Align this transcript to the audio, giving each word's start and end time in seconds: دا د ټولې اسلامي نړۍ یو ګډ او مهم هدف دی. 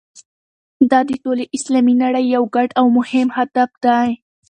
دا 0.91 0.99
د 1.09 1.11
ټولې 1.23 1.45
اسلامي 1.57 1.95
نړۍ 2.03 2.25
یو 2.35 2.43
ګډ 2.55 2.69
او 2.79 2.85
مهم 2.97 3.27
هدف 3.37 3.69
دی. 3.85 4.09